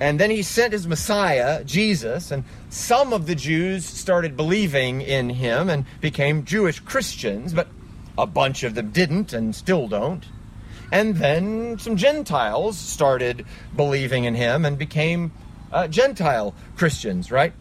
[0.00, 5.30] And then he sent his Messiah, Jesus, and some of the Jews started believing in
[5.30, 7.68] him and became Jewish Christians, but
[8.18, 10.26] a bunch of them didn't and still don't.
[10.90, 15.32] And then some Gentiles started believing in him and became
[15.72, 17.52] uh, Gentile Christians, right?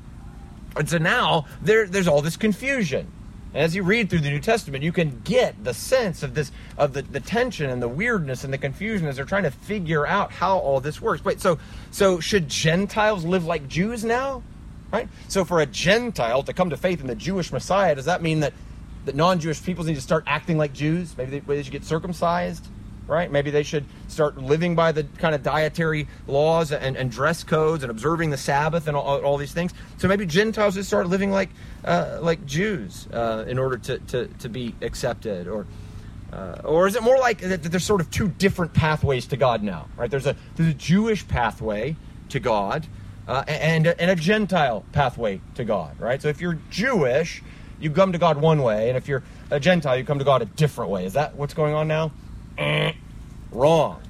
[0.76, 3.12] And so now there, there's all this confusion.
[3.54, 6.52] And as you read through the New Testament, you can get the sense of this
[6.78, 10.06] of the, the tension and the weirdness and the confusion as they're trying to figure
[10.06, 11.24] out how all this works.
[11.24, 11.58] Wait, so
[11.91, 14.43] so should Gentiles live like Jews now?
[14.91, 15.10] Right?
[15.28, 18.39] So for a Gentile to come to faith in the Jewish Messiah, does that mean
[18.41, 18.54] that,
[19.08, 21.17] that non-Jewish peoples need to start acting like Jews?
[21.17, 22.67] Maybe they, they should get circumcised?
[23.08, 23.32] right?
[23.32, 27.84] Maybe they should start living by the kind of dietary laws and, and dress codes
[27.84, 29.74] and observing the Sabbath and all, all, these things.
[29.98, 31.50] So maybe Gentiles should start living like
[31.86, 35.65] uh, like Jews uh, in order to, to, to be accepted, or
[36.34, 39.63] uh, or is it more like that there's sort of two different pathways to God
[39.63, 40.12] now, right?
[40.12, 41.96] There's a there's a Jewish pathway
[42.30, 42.86] to God.
[43.28, 46.22] Uh, and, and a Gentile pathway to God, right?
[46.22, 47.43] So if you're Jewish,
[47.80, 50.42] you come to God one way, and if you're a Gentile, you come to God
[50.42, 51.06] a different way.
[51.06, 52.12] Is that what's going on now?
[52.58, 52.94] Eh.
[53.52, 54.02] wrong.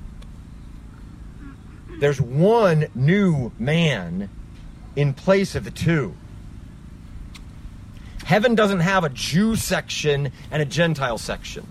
[2.00, 4.30] There's one new man
[4.96, 6.16] in place of the two.
[8.24, 11.66] Heaven doesn't have a Jew section and a Gentile section.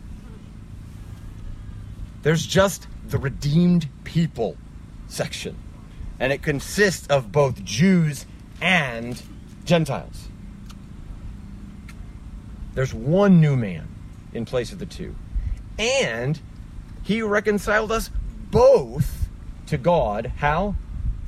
[2.22, 4.56] There's just the redeemed people
[5.08, 5.56] section.
[6.18, 8.26] And it consists of both Jews
[8.60, 9.20] and
[9.64, 10.25] Gentiles.
[12.76, 13.88] There's one new man
[14.34, 15.16] in place of the two.
[15.78, 16.38] And
[17.02, 18.10] he reconciled us
[18.50, 19.28] both
[19.68, 20.30] to God.
[20.36, 20.76] How?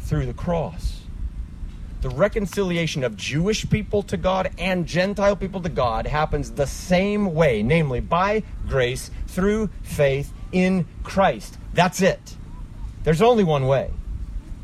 [0.01, 1.01] Through the cross.
[2.03, 7.35] The reconciliation of Jewish people to God and Gentile people to God happens the same
[7.35, 11.57] way, namely by grace through faith in Christ.
[11.73, 12.37] That's it.
[13.05, 13.91] There's only one way.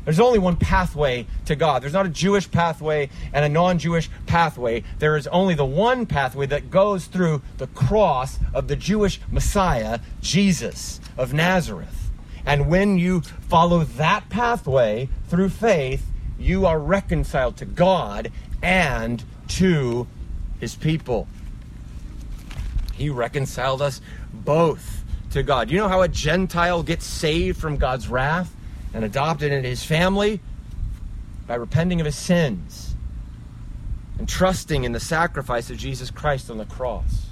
[0.05, 1.81] There's only one pathway to God.
[1.81, 4.83] There's not a Jewish pathway and a non Jewish pathway.
[4.99, 9.99] There is only the one pathway that goes through the cross of the Jewish Messiah,
[10.21, 12.11] Jesus of Nazareth.
[12.45, 16.05] And when you follow that pathway through faith,
[16.37, 20.07] you are reconciled to God and to
[20.59, 21.27] his people.
[22.93, 25.71] He reconciled us both to God.
[25.71, 28.55] You know how a Gentile gets saved from God's wrath?
[28.95, 30.39] And adopted into his family
[31.45, 32.95] by repenting of his sins
[34.17, 37.25] and trusting in the sacrifice of Jesus Christ on the cross.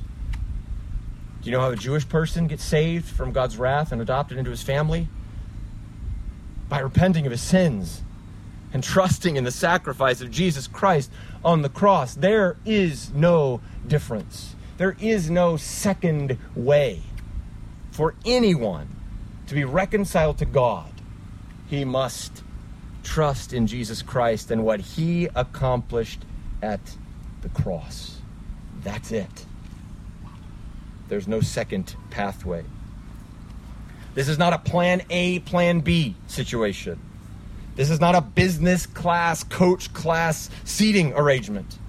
[1.41, 4.51] Do you know how a Jewish person gets saved from God's wrath and adopted into
[4.51, 5.07] his family?
[6.67, 8.01] By repenting of his sins
[8.73, 11.09] and trusting in the sacrifice of Jesus Christ
[11.45, 12.13] on the cross.
[12.13, 14.57] There is no difference.
[14.75, 17.03] There is no second way
[17.91, 18.89] for anyone
[19.47, 20.92] to be reconciled to God
[21.73, 22.43] he must
[23.03, 26.23] trust in Jesus Christ and what he accomplished
[26.61, 26.79] at
[27.41, 28.19] the cross.
[28.83, 29.45] That's it.
[31.07, 32.63] There's no second pathway.
[34.13, 36.99] This is not a plan A, plan B situation.
[37.75, 41.79] This is not a business class, coach class seating arrangement.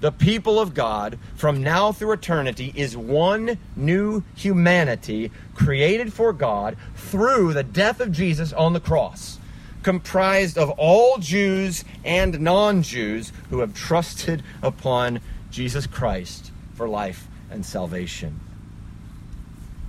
[0.00, 6.76] The people of God, from now through eternity, is one new humanity created for God
[6.94, 9.38] through the death of Jesus on the cross,
[9.82, 17.26] comprised of all Jews and non Jews who have trusted upon Jesus Christ for life
[17.50, 18.40] and salvation.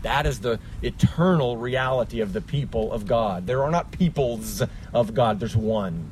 [0.03, 3.47] That is the eternal reality of the people of God.
[3.47, 4.61] There are not peoples
[4.93, 6.11] of God, there's one.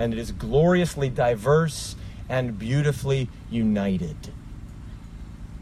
[0.00, 1.94] And it is gloriously diverse
[2.28, 4.16] and beautifully united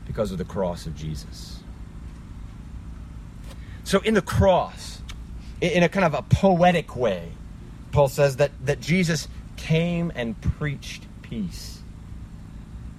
[0.07, 1.61] because of the cross of Jesus.
[3.85, 5.01] So, in the cross,
[5.61, 7.29] in a kind of a poetic way,
[7.93, 11.77] Paul says that, that Jesus came and preached peace.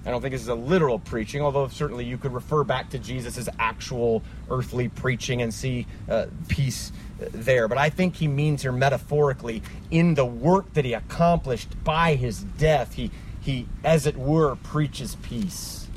[0.06, 2.98] I don't think this is a literal preaching, although certainly you could refer back to
[2.98, 7.68] Jesus' actual earthly preaching and see uh, peace uh, there.
[7.68, 12.42] But I think he means here metaphorically in the work that he accomplished by his
[12.42, 13.10] death, he,
[13.48, 15.88] he as it were, preaches peace.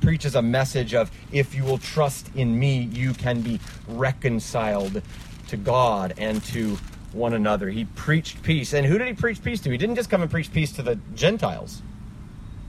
[0.00, 5.00] Preaches a message of if you will trust in me, you can be reconciled
[5.46, 6.76] to God and to
[7.12, 7.70] one another.
[7.70, 8.72] He preached peace.
[8.72, 9.70] And who did he preach peace to?
[9.70, 11.82] He didn't just come and preach peace to the Gentiles.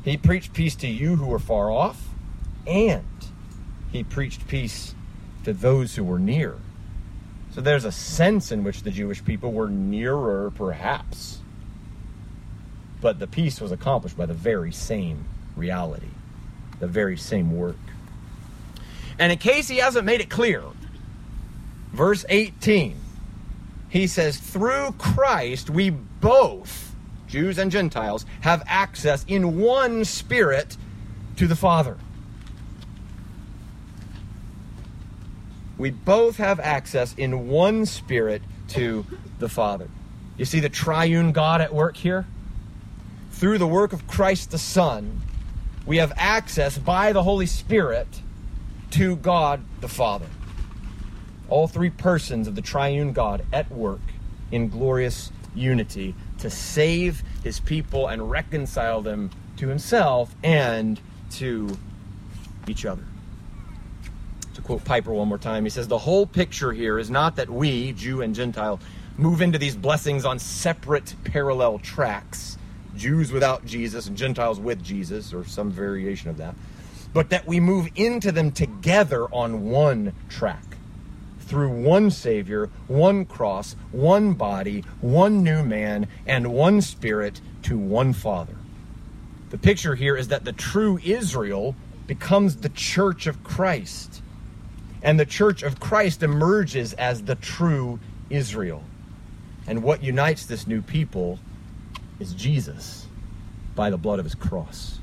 [0.06, 2.10] He preached peace to you who were far off,
[2.68, 3.04] and
[3.92, 4.94] he preached peace
[5.44, 6.58] to those who were near.
[7.52, 11.40] So there's a sense in which the Jewish people were nearer, perhaps.
[13.04, 15.26] But the peace was accomplished by the very same
[15.56, 16.08] reality,
[16.80, 17.78] the very same work.
[19.20, 20.64] And in case he hasn't made it clear,
[21.92, 23.00] verse 18,
[23.90, 26.94] he says, Through Christ we both
[27.34, 30.78] Jews and Gentiles, have access in one spirit
[31.36, 31.98] to the Father.
[35.80, 39.04] We both have access in one spirit to
[39.40, 39.90] the Father.
[40.38, 42.28] You see the triune God at work here?
[43.44, 45.20] Through the work of Christ the Son,
[45.86, 48.08] we have access by the Holy Spirit
[48.92, 50.28] to God the Father.
[51.50, 54.00] All three persons of the triune God at work
[54.54, 61.78] in glorious unity to save his people and reconcile them to himself and to
[62.66, 63.04] each other.
[64.54, 67.50] To quote Piper one more time, he says, The whole picture here is not that
[67.50, 68.80] we, Jew and Gentile,
[69.18, 72.58] move into these blessings on separate parallel tracks,
[72.96, 76.56] Jews without Jesus and Gentiles with Jesus, or some variation of that,
[77.14, 80.64] but that we move into them together on one track
[81.40, 88.14] through one Savior, one cross, one body, one new man, and one Spirit to one
[88.14, 88.56] Father.
[89.50, 91.76] The picture here is that the true Israel
[92.08, 94.22] becomes the church of Christ,
[95.04, 98.84] and the church of Christ emerges as the true Israel.
[99.68, 101.40] And what unites this new people
[102.20, 103.08] is Jesus
[103.76, 105.00] by the blood of his cross.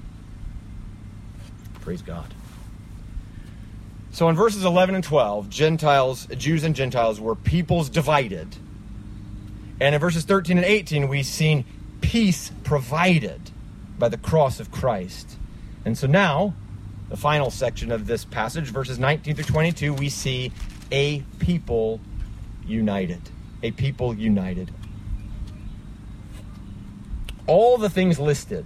[1.80, 2.32] Praise God.
[4.12, 8.48] So in verses 11 and 12, Gentiles, Jews and Gentiles were peoples divided.
[9.80, 11.64] And in verses 13 and 18, we've seen
[12.00, 13.40] peace provided
[13.98, 15.38] by the cross of Christ.
[15.84, 16.54] And so now,
[17.08, 20.52] the final section of this passage, verses 19 through 22, we see
[20.92, 22.00] a people
[22.66, 23.20] united.
[23.62, 24.70] A people united.
[27.50, 28.64] All the things listed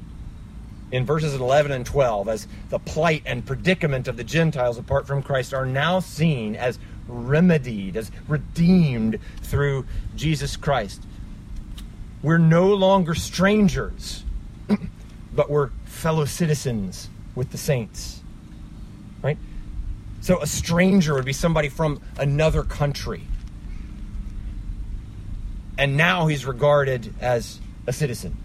[0.93, 5.23] in verses 11 and 12 as the plight and predicament of the Gentiles apart from
[5.23, 6.79] Christ are now seen as
[7.09, 11.03] remedied, as redeemed through Jesus Christ.
[12.23, 14.23] We're no longer strangers,
[15.33, 18.21] but we're fellow citizens with the saints.
[19.23, 19.39] Right?
[20.21, 23.23] So a stranger would be somebody from another country.
[25.79, 28.44] And now he's regarded as a citizen.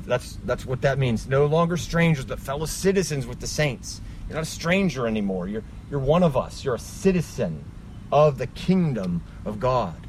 [0.00, 1.28] That's, that's what that means.
[1.28, 4.00] No longer strangers, but fellow citizens with the saints.
[4.26, 5.48] You're not a stranger anymore.
[5.48, 6.64] You're, you're one of us.
[6.64, 7.64] You're a citizen
[8.10, 10.06] of the kingdom of God.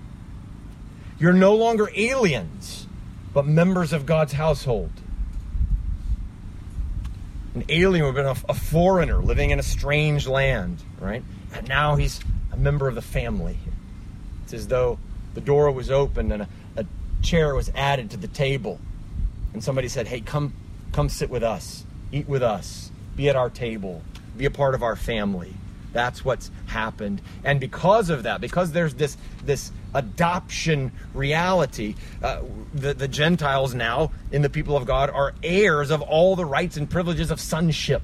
[1.19, 2.87] You're no longer aliens,
[3.33, 4.91] but members of God's household.
[7.53, 11.23] An alien would have been a, a foreigner living in a strange land, right?
[11.53, 12.21] And now he's
[12.53, 13.57] a member of the family.
[14.43, 14.97] It's as though
[15.33, 16.85] the door was opened and a, a
[17.21, 18.79] chair was added to the table
[19.53, 20.53] and somebody said, "Hey, come
[20.91, 21.85] come sit with us.
[22.11, 22.91] Eat with us.
[23.15, 24.01] Be at our table.
[24.37, 25.55] Be a part of our family."
[25.93, 27.21] That's what's happened.
[27.43, 32.41] And because of that, because there's this this adoption reality, uh,
[32.73, 36.77] the, the Gentiles now in the people of God are heirs of all the rights
[36.77, 38.01] and privileges of sonship.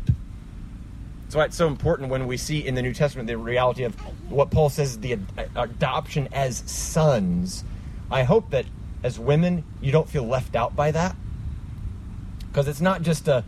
[1.23, 3.95] That's why it's so important when we see in the New Testament the reality of
[4.29, 7.63] what Paul says the ad- adoption as sons.
[8.09, 8.65] I hope that
[9.03, 11.15] as women, you don't feel left out by that
[12.49, 13.43] because it's not just a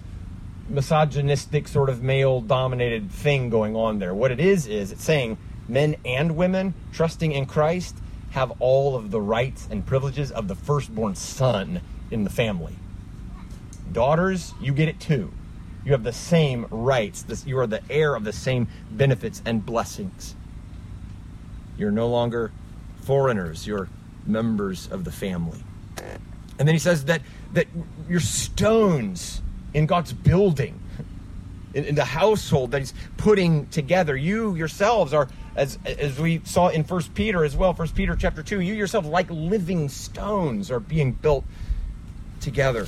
[0.70, 4.14] misogynistic sort of male dominated thing going on there.
[4.14, 5.38] What it is is it's saying
[5.68, 7.96] men and women trusting in Christ
[8.32, 12.76] have all of the rights and privileges of the firstborn son in the family.
[13.92, 15.32] Daughters, you get it too.
[15.84, 17.24] You have the same rights.
[17.24, 20.36] This, you are the heir of the same benefits and blessings.
[21.78, 22.52] You're no longer
[23.02, 23.90] foreigners, you're
[24.26, 25.64] members of the family.
[26.62, 27.66] And then he says that that
[28.08, 29.42] you're stones
[29.74, 30.80] in God's building,
[31.74, 34.16] in, in, the household that He's putting together.
[34.16, 38.44] You yourselves are, as as we saw in First Peter as well, First Peter chapter
[38.44, 38.60] two.
[38.60, 41.46] You yourselves, like living stones, are being built
[42.42, 42.86] together.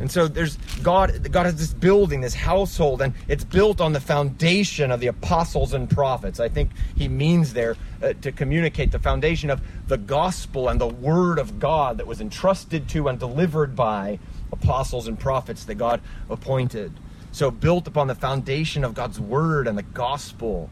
[0.00, 4.00] And so there's God God has this building, this household, and it's built on the
[4.00, 6.40] foundation of the apostles and prophets.
[6.40, 10.88] I think he means there uh, to communicate the foundation of the gospel and the
[10.88, 14.18] word of God that was entrusted to and delivered by
[14.52, 16.92] apostles and prophets that God appointed.
[17.30, 20.70] So built upon the foundation of God's word and the gospel.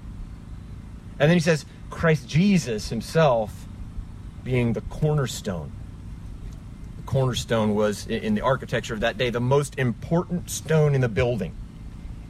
[1.19, 3.67] And then he says Christ Jesus himself
[4.43, 5.71] being the cornerstone
[7.13, 11.55] cornerstone was, in the architecture of that day, the most important stone in the building.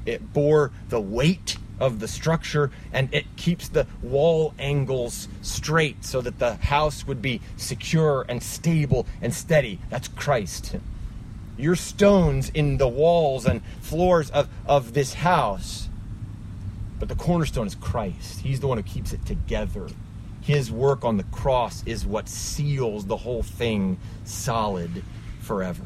[0.05, 6.21] It bore the weight of the structure and it keeps the wall angles straight so
[6.21, 9.79] that the house would be secure and stable and steady.
[9.89, 10.75] That's Christ.
[11.57, 15.89] Your stones in the walls and floors of, of this house.
[16.99, 18.41] But the cornerstone is Christ.
[18.41, 19.87] He's the one who keeps it together.
[20.43, 25.03] His work on the cross is what seals the whole thing solid
[25.41, 25.85] forever.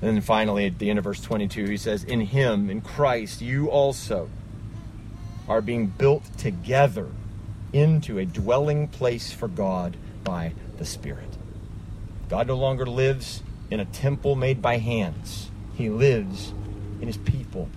[0.00, 3.40] And then finally, at the end of verse 22, he says, In him, in Christ,
[3.40, 4.28] you also
[5.48, 7.08] are being built together
[7.72, 11.36] into a dwelling place for God by the Spirit.
[12.28, 16.52] God no longer lives in a temple made by hands, He lives
[17.00, 17.68] in His people,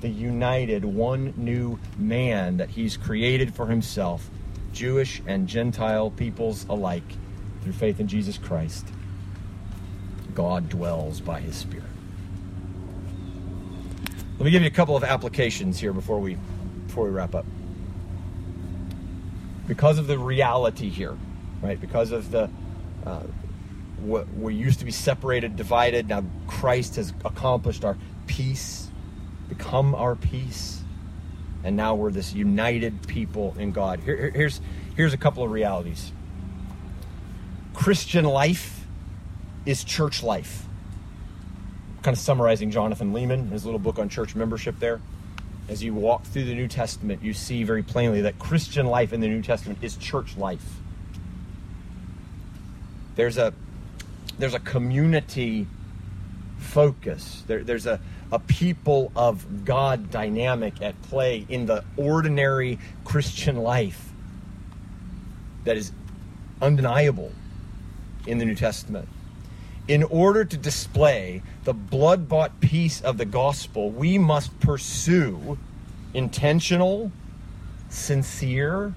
[0.00, 4.30] the united one new man that He's created for Himself
[4.72, 7.02] Jewish and Gentile peoples alike,
[7.62, 8.86] through faith in Jesus Christ,
[10.34, 11.84] God dwells by his Spirit.
[14.38, 16.38] Let me give you a couple of applications here before we
[16.86, 17.44] before we wrap up.
[19.68, 21.16] Because of the reality here,
[21.60, 21.78] right?
[21.78, 22.48] Because of the
[23.04, 23.22] uh,
[23.98, 26.08] what we used to be separated, divided.
[26.08, 28.88] Now Christ has accomplished our peace,
[29.48, 30.79] become our peace
[31.64, 34.00] and now we're this united people in God.
[34.00, 34.60] Here, here's,
[34.96, 36.12] here's a couple of realities
[37.74, 38.86] Christian life
[39.66, 40.66] is church life.
[42.02, 45.00] kind of summarizing Jonathan Leeman, his little book on church membership there.
[45.68, 49.20] As you walk through the New Testament, you see very plainly that Christian life in
[49.20, 50.64] the New Testament is church life.
[53.14, 53.52] There's a
[54.38, 55.66] there's a community
[56.70, 57.42] focus.
[57.46, 58.00] There, there's a,
[58.30, 64.10] a people of God dynamic at play in the ordinary Christian life
[65.64, 65.92] that is
[66.62, 67.32] undeniable
[68.26, 69.08] in the New Testament.
[69.88, 75.58] In order to display the blood bought peace of the gospel, we must pursue
[76.14, 77.10] intentional,
[77.88, 78.94] sincere,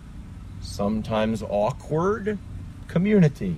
[0.62, 2.38] sometimes awkward
[2.88, 3.56] community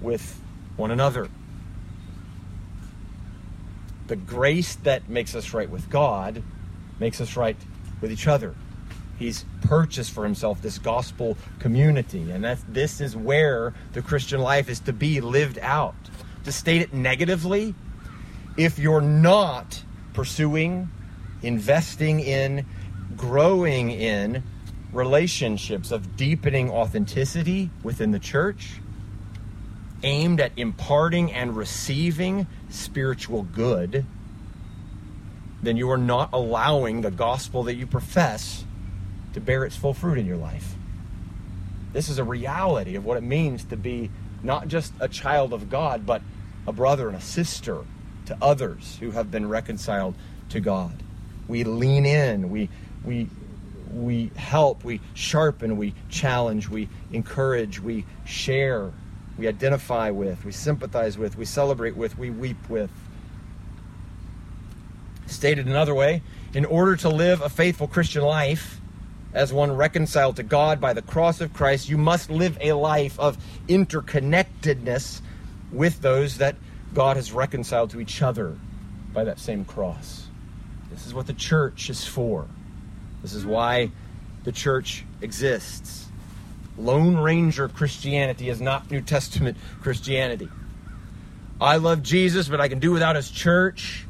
[0.00, 0.40] with
[0.76, 1.28] one another
[4.12, 6.42] the grace that makes us right with God
[7.00, 7.56] makes us right
[8.02, 8.54] with each other.
[9.18, 14.80] He's purchased for himself this gospel community, and this is where the Christian life is
[14.80, 15.94] to be lived out.
[16.44, 17.74] To state it negatively,
[18.58, 19.82] if you're not
[20.12, 20.90] pursuing,
[21.42, 22.66] investing in,
[23.16, 24.42] growing in
[24.92, 28.72] relationships of deepening authenticity within the church,
[30.02, 34.04] aimed at imparting and receiving spiritual good,
[35.62, 38.64] then you are not allowing the gospel that you profess
[39.34, 40.74] to bear its full fruit in your life.
[41.92, 44.10] This is a reality of what it means to be
[44.42, 46.22] not just a child of God, but
[46.66, 47.84] a brother and a sister
[48.26, 50.14] to others who have been reconciled
[50.50, 51.02] to God.
[51.48, 52.68] We lean in, we,
[53.04, 53.28] we,
[53.92, 58.92] we help, we sharpen, we challenge, we encourage, we share
[59.38, 62.90] we identify with, we sympathize with, we celebrate with, we weep with.
[65.26, 66.22] Stated another way,
[66.54, 68.80] in order to live a faithful Christian life,
[69.34, 73.18] as one reconciled to God by the cross of Christ, you must live a life
[73.18, 75.22] of interconnectedness
[75.72, 76.56] with those that
[76.92, 78.56] God has reconciled to each other
[79.14, 80.26] by that same cross.
[80.90, 82.46] This is what the church is for.
[83.22, 83.90] This is why
[84.44, 86.08] the church exists.
[86.78, 90.48] Lone Ranger Christianity is not New Testament Christianity.
[91.60, 94.06] I love Jesus, but I can do without his church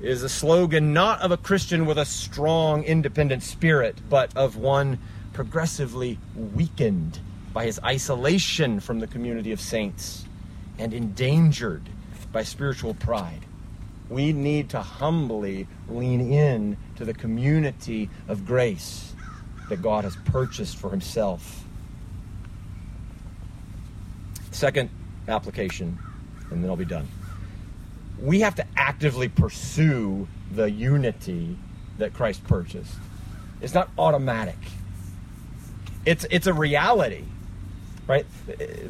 [0.00, 4.98] is a slogan not of a Christian with a strong, independent spirit, but of one
[5.32, 7.18] progressively weakened
[7.52, 10.24] by his isolation from the community of saints
[10.78, 11.82] and endangered
[12.32, 13.44] by spiritual pride.
[14.08, 19.14] We need to humbly lean in to the community of grace
[19.68, 21.64] that God has purchased for himself.
[24.50, 24.90] Second
[25.28, 25.98] application,
[26.50, 27.08] and then I'll be done.
[28.20, 31.56] We have to actively pursue the unity
[31.98, 32.94] that Christ purchased.
[33.60, 34.58] It's not automatic.
[36.04, 37.24] It's it's a reality,
[38.06, 38.26] right?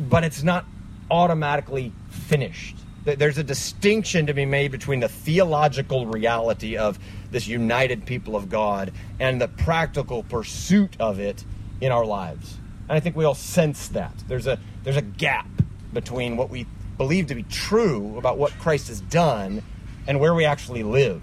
[0.08, 0.64] But it's not
[1.11, 2.76] automatically finished.
[3.04, 6.98] There's a distinction to be made between the theological reality of
[7.30, 11.44] this united people of God and the practical pursuit of it
[11.80, 12.56] in our lives.
[12.91, 14.12] And I think we all sense that.
[14.26, 15.47] There's a, there's a gap
[15.93, 16.66] between what we
[16.99, 19.62] believe to be true about what Christ has done
[20.09, 21.22] and where we actually live.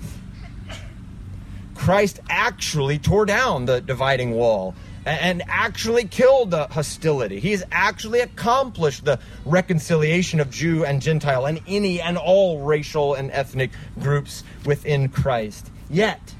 [1.75, 7.41] Christ actually tore down the dividing wall and actually killed the hostility.
[7.41, 13.13] He has actually accomplished the reconciliation of Jew and Gentile and any and all racial
[13.13, 15.69] and ethnic groups within Christ.
[15.89, 16.33] Yet,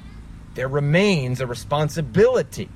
[0.54, 2.70] there remains a responsibility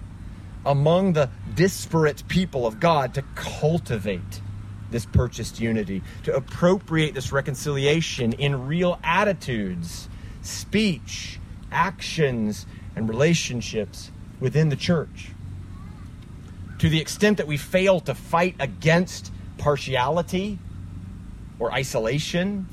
[0.64, 4.40] among the disparate people of God to cultivate
[4.90, 10.08] this purchased unity, to appropriate this reconciliation in real attitudes,
[10.42, 11.40] speech,
[11.70, 15.30] actions, and relationships within the church.
[16.78, 20.58] To the extent that we fail to fight against partiality
[21.58, 22.68] or isolation,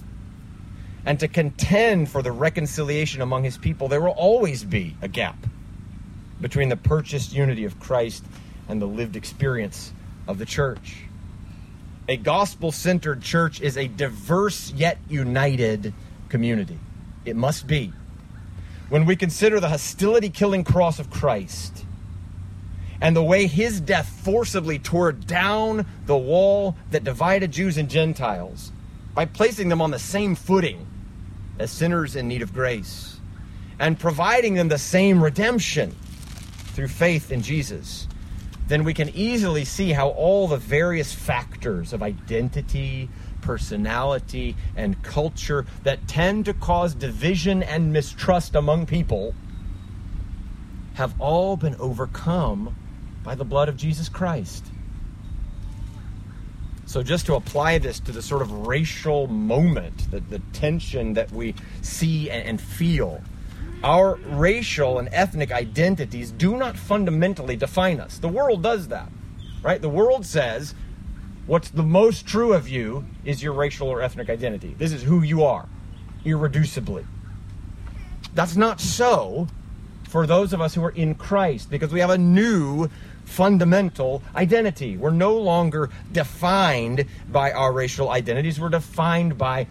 [1.05, 5.37] and to contend for the reconciliation among his people, there will always be a gap
[6.41, 8.23] between the purchased unity of Christ
[8.67, 9.91] and the lived experience
[10.27, 11.03] of the church.
[12.07, 15.93] A gospel centered church is a diverse yet united
[16.29, 16.79] community.
[17.25, 17.93] It must be.
[18.89, 21.85] When we consider the hostility killing cross of Christ
[23.01, 28.71] and the way his death forcibly tore down the wall that divided Jews and Gentiles
[29.13, 30.87] by placing them on the same footing
[31.59, 33.19] as sinners in need of grace
[33.79, 35.95] and providing them the same redemption
[36.79, 38.07] through faith in Jesus
[38.69, 43.09] then we can easily see how all the various factors of identity,
[43.41, 49.33] personality, and culture that tend to cause division and mistrust among people
[50.93, 52.75] have all been overcome
[53.23, 54.63] by the blood of Jesus Christ.
[56.85, 61.31] So, just to apply this to the sort of racial moment, the, the tension that
[61.31, 63.21] we see and, and feel
[63.83, 68.17] our racial and ethnic identities do not fundamentally define us.
[68.17, 69.09] The world does that,
[69.61, 69.81] right?
[69.81, 70.75] The world says
[71.45, 74.75] what's the most true of you is your racial or ethnic identity.
[74.77, 75.67] This is who you are,
[76.25, 77.05] irreducibly.
[78.33, 79.47] That's not so
[80.09, 82.89] for those of us who are in Christ because we have a new
[83.25, 84.97] fundamental identity.
[84.97, 89.67] We're no longer defined by our racial identities, we're defined by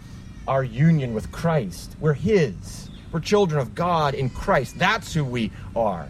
[0.47, 1.95] our union with Christ.
[1.99, 2.88] We're His.
[3.11, 4.77] We're children of God in Christ.
[4.77, 6.09] That's who we are.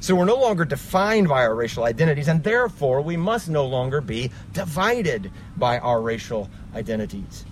[0.00, 4.00] So we're no longer defined by our racial identities, and therefore we must no longer
[4.00, 7.44] be divided by our racial identities.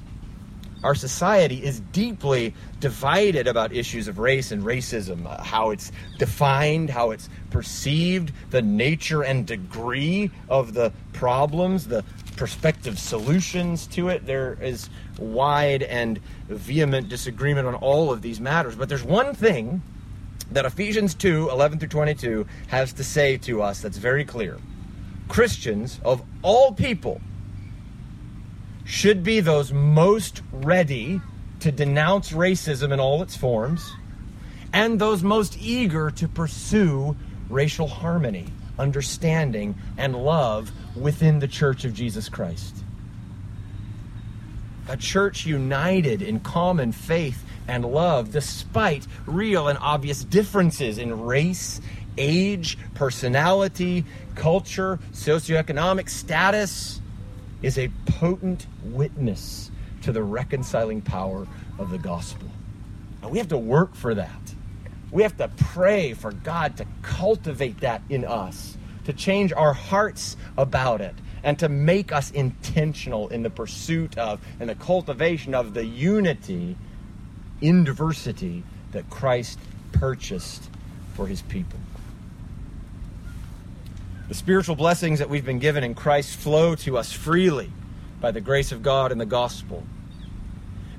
[0.83, 6.89] Our society is deeply divided about issues of race and racism, uh, how it's defined,
[6.89, 12.05] how it's perceived, the nature and degree of the problems, the
[12.39, 14.25] prospective solutions to it.
[14.25, 16.19] There is wide and
[16.49, 18.77] vehement disagreement on all of these matters.
[18.77, 19.83] But there's one thing
[20.53, 24.59] that Ephesians 2 11 through 22 has to say to us that's very clear.
[25.29, 27.21] Christians of all people
[28.85, 31.21] should be those most ready
[31.61, 33.93] to denounce racism in all its forms
[34.73, 37.17] and those most eager to pursue
[37.51, 38.47] racial harmony,
[38.79, 40.71] understanding, and love
[41.01, 42.77] within the church of Jesus Christ.
[44.89, 51.81] A church united in common faith and love, despite real and obvious differences in race,
[52.17, 57.01] age, personality, culture, socioeconomic status,
[57.61, 59.71] is a potent witness
[60.03, 61.47] to the reconciling power
[61.79, 62.49] of the gospel.
[63.23, 64.55] And we have to work for that.
[65.11, 68.78] We have to pray for God to cultivate that in us
[69.09, 74.39] to change our hearts about it, and to make us intentional in the pursuit of
[74.61, 76.77] and the cultivation of the unity
[77.63, 79.59] in diversity that Christ
[79.93, 80.69] purchased
[81.15, 81.79] for his people.
[84.29, 87.73] The spiritual blessings that we've been given in Christ flow to us freely
[88.21, 89.85] by the grace of God and the gospel.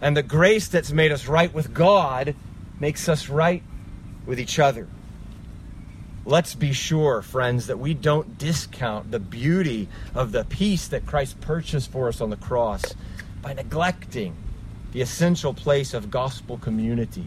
[0.02, 2.34] And the grace that's made us right with God
[2.80, 3.62] makes us right
[4.26, 4.88] with each other.
[6.30, 11.42] Let's be sure, friends, that we don't discount the beauty of the peace that Christ
[11.42, 12.84] purchased for us on the cross
[13.42, 14.36] by neglecting
[14.92, 17.26] the essential place of gospel community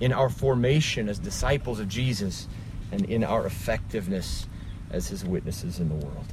[0.00, 2.48] in our formation as disciples of Jesus
[2.90, 4.46] and in our effectiveness
[4.90, 6.24] as his witnesses in the world.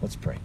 [0.00, 0.38] Let's pray.